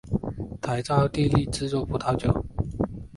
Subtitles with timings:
[0.59, 2.33] 他还在奥地利制作葡萄酒。